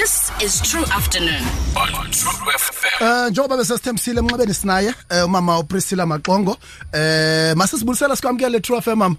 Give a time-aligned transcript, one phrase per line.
[0.00, 1.42] This is True Afternoon
[1.76, 2.98] on True FM.
[3.04, 6.56] Eh njengoba besasithembisile emnxebeni sinaye eh, umama uPriscilla Maxongo
[6.92, 9.16] eh masisibulisela sikwamkele True FM mama.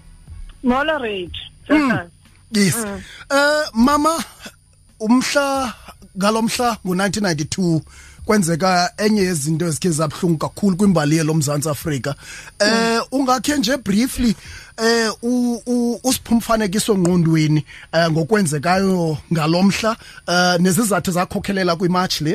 [0.62, 1.36] Molo Rich.
[1.68, 1.98] Mm,
[2.52, 2.76] yes.
[2.76, 3.00] Mm.
[3.36, 4.14] Eh mama
[5.00, 5.72] umhla
[6.18, 7.80] ngalomhla ngo1992
[8.24, 12.14] kwenzeka enye yezinto ezikhe zabhlungu kakhulu kwimbali yelomzantsi Afrika
[12.60, 14.32] eh ungakhe nje briefly
[14.78, 15.10] eh
[16.06, 17.60] usiphumfanekiso ngqondweni
[17.96, 19.92] eh, ngokwenzekayo ngalomhla
[20.34, 22.34] eh, nezizathu zakhokhelela kwimatch le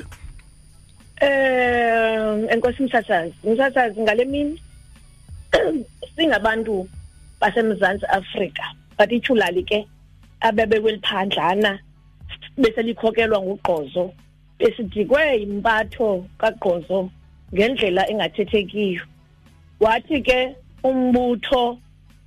[1.22, 4.62] eh enkosi mthathazi mthathazi ngalemini
[6.16, 6.88] singabantu
[7.42, 8.64] basemzantsi Afrika
[8.98, 9.88] particularly ke
[10.42, 11.80] abebe kweliphandlana
[12.58, 14.12] bese likhokelwa ngugqozo
[14.60, 16.10] besidikwe impatho
[16.42, 17.00] kagqozo
[17.54, 19.04] ngendlela engathethekiyo
[19.84, 20.40] wathi ke
[20.88, 21.64] umbutho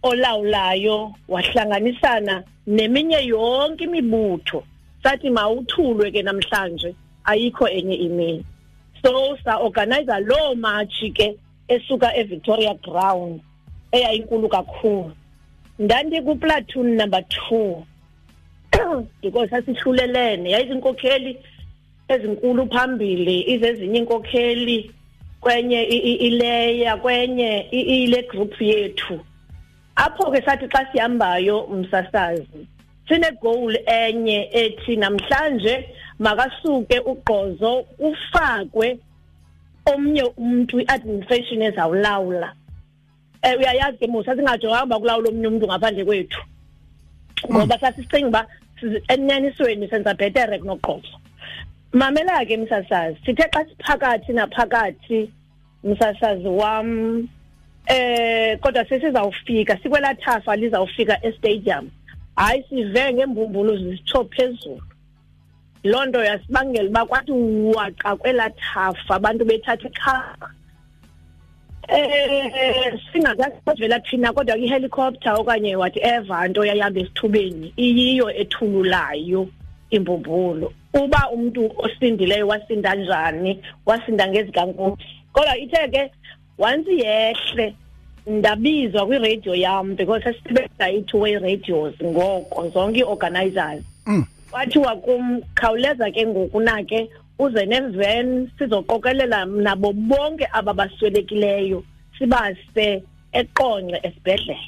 [0.09, 0.99] olawulayo
[1.33, 2.35] wahlanganisana
[2.77, 4.59] neminye yonke imibutho
[5.03, 6.91] sathi mawuthulwe ke namhlanje
[7.31, 8.45] ayikho enye imini
[9.03, 9.13] so
[9.45, 11.27] saorganiza loo matshi ke
[11.69, 13.41] esuka evictoria ground
[13.97, 15.13] eyayinkulu kakhulu
[15.83, 17.83] ndandikuplatoon number two
[19.23, 21.33] because sasihlulelene yayizinkokheli
[22.11, 24.79] ezinkulu phambili izezinye inkokheli
[25.41, 25.83] kwenye
[26.29, 29.15] ileya kwenye ile group yethu
[29.95, 32.61] apho ke sathi xa sihambayo msasazi
[33.09, 35.77] sine goal enye ethi namhlanje
[36.19, 37.73] makasuke ugqozo
[38.09, 38.89] ufakwe
[39.93, 42.53] omnye umuntu iadministration ezawulawula
[43.43, 46.41] eh uyayazi ke musa singajonganga kulawula omnye umuntu ngaphandle kwethu
[47.53, 48.43] ngoba sasicinga uba
[49.15, 51.15] enanisweni senza bhetere kunogqozo
[51.93, 55.31] mamela ke msasazi sithe xa siphakathi naphakathi
[55.85, 57.19] msasazi wam
[57.87, 61.91] eh kodwa sesizawufika sikwela thafa lizawufika estadium
[62.37, 64.83] hayi sive ngembumbulu zisitsho phezulu
[65.85, 67.33] loo nto yasibangela uba kwathi
[67.75, 70.51] waqa kwela thafa abantu bethatha ikhaba
[71.89, 79.49] um eh, singazasivela thina kodwa kwihelicopter okanye whatever nto yayihamba esithubeni iyiyo ethululayo
[79.97, 80.67] imbumbulo
[81.01, 83.53] uba umuntu osindileyo wasinda njani
[83.89, 84.95] wasinda ngezikankulu
[85.35, 86.03] kodwa ithe ke
[86.67, 87.67] once yehle
[88.37, 94.25] ndabizwa kwiradio yam because sasisebenzisa i-two-way radios ngoko zonke ii-organizers mm.
[94.51, 95.25] kwathiwa kum
[95.59, 97.01] khawuleza ke ngoku na ke
[97.45, 98.29] uze neven
[98.59, 101.79] sizoqokelela nabo bonke aba baswelekileyo
[102.19, 102.87] sibase
[103.41, 104.59] eqonce esibhedlele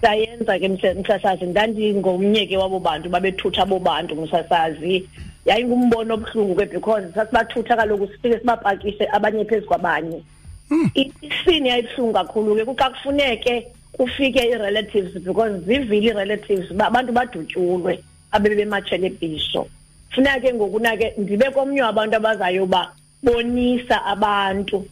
[0.00, 5.08] sayenza ke msasazi ndandingomnyeke wabo bantu babethutha abo bantu msasazi
[5.44, 10.22] yayingumbono obuhlungu ke because sasibathutha kaloku sifike sibapakishe abanye phezu kwabanye
[10.68, 10.90] hmm.
[11.20, 18.00] isini yayibuhlungu kakhulu ke kuxa kufuneke kufike i-relatives because zivile i-relatives uba abantu badutyulwe
[18.32, 19.68] abebematshele ebhisho
[20.14, 22.88] funeka ke ngokuna ke ndibe komnye wabantu abazayo uba
[23.22, 24.86] bonisa abantu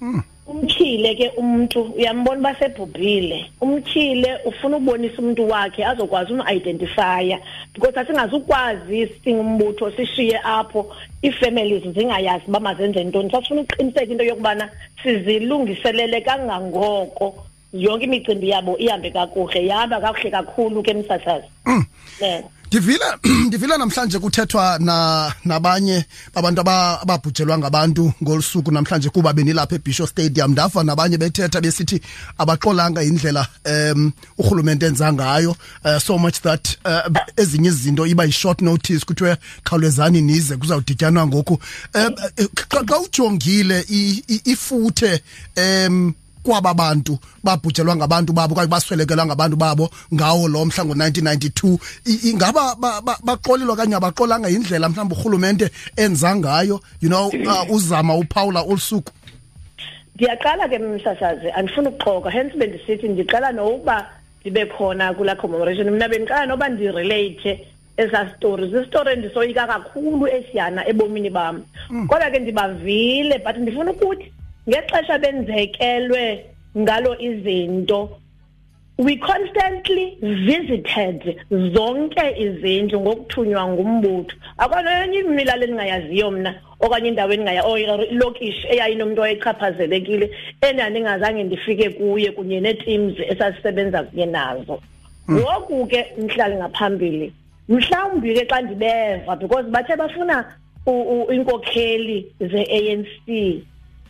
[0.00, 0.22] mm.
[0.46, 7.38] umthile ke umuntu uyambona basebhubhile umthile ufuna ukubonisa umuntu wakhe azokwazi umu-identifya
[7.74, 10.80] because asingazukwazi singumbutho sishiye apho
[11.24, 14.64] ii-families zingayazi uba mazenze ntoni sasifuna ukuqiniseka into yokubana
[15.02, 17.26] sizilungiselele kangangoko
[17.72, 21.84] yonke imicimbi yabo ihambe kakuhle yahamba kakuhle kakhulu ke msasazi um
[22.20, 22.42] mm.
[22.72, 23.18] Divila
[23.50, 30.80] divila namhlanje kuthethwa na nabanye abantu ababhujelwa ngabantu ngolusuku namhlanje kuba benilapha eBisho Stadium ndafa
[30.84, 32.00] nabanye bethetha besithi
[32.40, 35.50] abaxolanga indlela um urhulumente enza ngayo
[35.84, 37.04] uh, so much that uh,
[37.36, 39.36] ezinye izinto iba yishort notice kuthiwe
[39.68, 41.60] khawulezani nize kuzawudityanwa ngoku
[41.94, 42.14] um,
[42.86, 43.84] xa ujongile
[44.48, 45.20] ifuthe
[45.60, 52.74] um kwaba bantu babhujelwa ngabantu babo kwaye baswelekelwa ngabantu babo ngawo lo mhla ngo-1992 ingaba
[53.26, 55.66] baxolelwa okanye abaxolanga yindlela mhlawumbi urhulumente
[55.96, 59.10] enza ngayo you know uh, uzama uphawula olusuku
[60.14, 63.96] ndiyaqala ke msasazi andifuni ukuxoka hence bendisithi ndiqala nokuba
[64.44, 67.52] ndibe khona kulaa commemoration mna bendiqala noba ndirelate
[67.96, 72.06] ezaa stories isitori endisoyika kakhulu esiyana ebomini bam hmm.
[72.10, 74.32] kodwa ke ndibavile but ndifuna ukuthi
[74.68, 76.24] ngexesha benzekelwe
[76.78, 78.00] ngalo izinto
[79.02, 80.04] we constantly
[80.48, 81.18] visited
[81.74, 86.52] zonke izindlu ngokuthunywa ngumbutho akwanenye imilalo endingayaziyo mna
[86.84, 87.62] okanye indawo endingaya
[88.14, 90.26] ilokishi eyayinomntu owayechaphazelekile
[90.66, 94.76] endandingazange ndifike kuye kunye neeteams esasisebenza kunye nazo
[95.26, 95.36] hmm.
[95.38, 97.28] ngoku ke mhlali ngaphambili
[97.68, 100.36] mhlawumbi ke xa ndibeva because bathe bafuna
[101.34, 102.18] inkokheli
[102.50, 103.08] ze-anc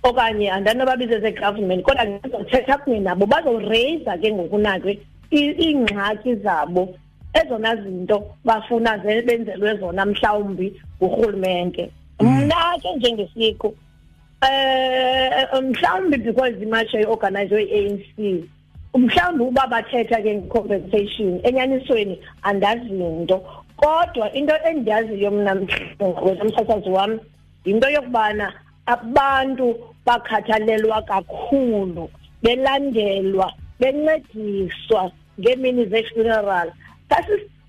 [0.02, 4.98] okanye andanobabize ze-government kodwa ngizothetha kunye nabo bazoreyza ke ngokunake
[5.30, 6.82] iingxaki zabo
[7.38, 10.68] ezona zinto bafuna benzelwe zona mhlawumbi
[10.98, 11.84] ngurhulumente
[12.20, 12.26] mm.
[12.26, 18.18] mna ke njengesiko um eh, mhlawumbi because imatsha iorganizwe i-anc
[18.98, 23.38] mhlawumbi uba bathetha ke nge-compensation enyanisweni andazinto
[23.78, 25.52] kodwa into endiyaziyo mna
[26.26, 27.20] wena msasazi wam
[27.64, 28.52] yinto yokubana
[28.92, 29.72] abantu
[30.06, 32.06] bakhathalelwa kakhulu
[32.42, 33.48] belandelwa
[33.80, 35.02] bencediswa
[35.40, 36.68] ngeemini ze-funeral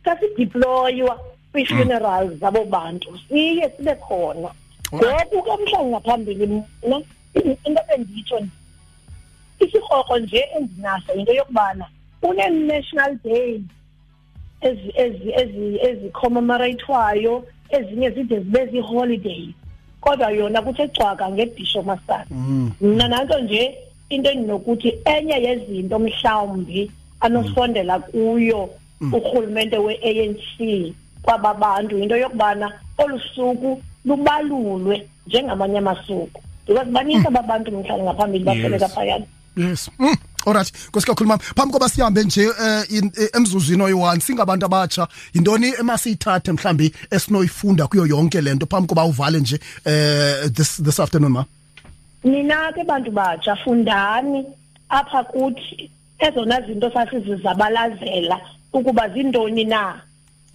[0.03, 1.13] sasidiploywa
[1.51, 2.37] kwii-funeral mm.
[2.41, 4.49] zabo bantu siye sibe khona
[4.95, 6.99] ngoku ke mhlawumbi ngaphambili mna
[7.65, 8.37] into benditsho
[9.63, 11.85] isikrokro nje endinaso yinto yokubana
[12.25, 13.61] unee-national days
[15.87, 17.33] ezicommemoratwayo
[17.75, 19.55] ezinye zide zibe zii-holidays
[20.03, 22.71] kodwa yona kuthe cwaka ngebhisho masana mm.
[22.83, 23.63] mina nanto nje
[24.11, 28.61] into endinokuthi enye yezinto mhlawumbi anosondela kuyo
[29.01, 29.07] mm.
[29.07, 29.13] Mm.
[29.13, 30.41] urhulumente we-anc
[31.23, 32.67] kwaba bantu yinto yokubana
[32.97, 40.15] olu suku lubalulwe njengamanye amasuku because banintsi ababantu mhlawumbi ngaphambili baseleka phayana yes mm.
[40.45, 41.43] Alright, kusikakhulu mama.
[41.55, 42.87] Phambi koba sihambe nje eh,
[43.21, 49.39] eh, emzuzwini oyi1 singabantu abatsha, yindoni emasithathe mhlambi esinoyifunda kuyo yonke lento phambi koba uvale
[49.39, 51.45] nje eh this this afternoon ma.
[52.23, 54.43] Nina ke bantu batsha fundani
[54.89, 58.39] apha kuthi ezona zinto sasizizabalazela
[58.73, 59.93] ukuba zindoni na.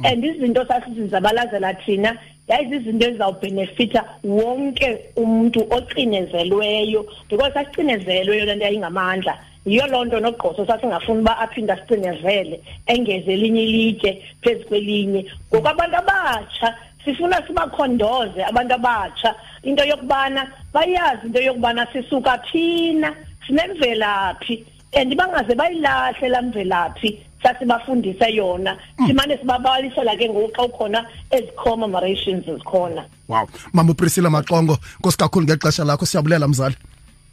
[0.04, 2.12] And izinto sasizizabalazela thina
[2.48, 9.34] yayizizinto ezizawubhenefitha wonke umuntu ocinezelweyo because asicinezele yona nto yayingamandla
[9.68, 14.10] yiyo loo nto nogqoso sasingafuni uba aphinde asicinezele engeze elinye ilitye
[14.42, 16.68] phezu kwelinye ngoku abantu abatsha
[17.04, 19.30] sifuna sibakhondoze abantu abatsha
[19.62, 20.42] into yokubana
[20.74, 23.12] bayazi into yokubana sisuka phina
[23.46, 24.64] sinemvelaphi
[24.96, 29.06] and bangaze bayilahle laa mvelaphi sasibafundise yona mm.
[29.06, 31.00] simane sibabalisela ke ngoku xa ukhona
[31.30, 36.76] ezi-commemorations zikhona wow mama upriscilla maxongo nkosi kakhulu ngexesha lakho siyabulela mzali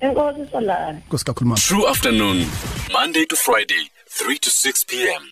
[0.02, 0.48] enkosi
[1.68, 2.46] true afternoon
[2.92, 5.32] monday to friday 3 to 6 p m